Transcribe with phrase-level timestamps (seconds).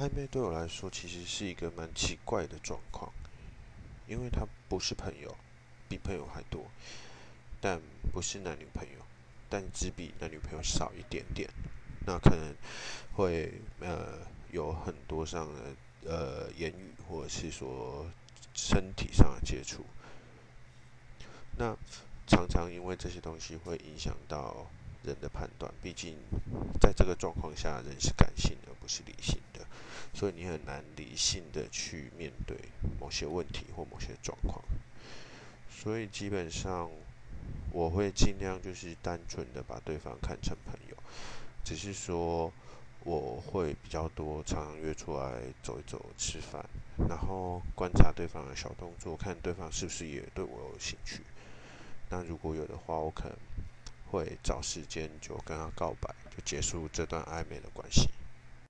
[0.00, 3.12] 暧昧对我来说其实是一个蛮奇怪的状况，
[4.06, 5.36] 因为他不是朋友，
[5.90, 6.64] 比朋友还多，
[7.60, 7.78] 但
[8.10, 9.04] 不是男女朋友，
[9.50, 11.50] 但只比男女朋友少一点点。
[12.06, 12.56] 那可能
[13.12, 18.06] 会呃有很多上的呃言语，或者是说
[18.54, 19.84] 身体上的接触。
[21.58, 21.76] 那
[22.26, 24.66] 常常因为这些东西会影响到
[25.02, 26.16] 人的判断，毕竟
[26.80, 28.69] 在这个状况下，人是感性的，
[30.20, 32.54] 所以你很难理性的去面对
[33.00, 34.62] 某些问题或某些状况。
[35.70, 36.90] 所以基本上
[37.72, 40.96] 我会尽量就是单纯的把对方看成朋友，
[41.64, 42.52] 只是说
[43.02, 46.62] 我会比较多常常约出来走一走、吃饭，
[47.08, 51.22] 然后观察对方的小动作，看对方是不是也对我有兴趣。
[52.10, 53.38] 那如果有的话，我可能
[54.10, 58.10] 会找时间就跟他告白，就结束这段暧昧的关系。